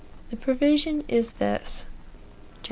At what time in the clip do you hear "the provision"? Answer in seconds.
0.31-1.03